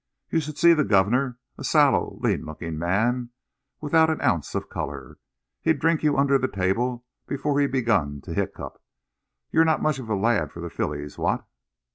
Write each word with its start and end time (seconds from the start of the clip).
You 0.31 0.39
should 0.39 0.57
see 0.57 0.73
the 0.73 0.83
governor 0.83 1.37
a 1.59 1.63
sallow, 1.63 2.17
lean 2.23 2.43
looking 2.43 2.75
man, 2.79 3.29
without 3.79 4.09
an 4.09 4.19
ounce 4.23 4.55
of 4.55 4.67
colour. 4.67 5.19
He'd 5.61 5.77
drink 5.77 6.01
you 6.01 6.17
under 6.17 6.39
the 6.39 6.47
table 6.47 7.05
before 7.27 7.59
he'd 7.59 7.71
begun 7.71 8.19
to 8.21 8.33
hiccough.... 8.33 8.79
You're 9.51 9.63
not 9.63 9.79
much 9.83 9.99
of 9.99 10.09
a 10.09 10.15
lad 10.15 10.51
for 10.51 10.59
the 10.59 10.71
fillies, 10.71 11.19
what?" 11.19 11.45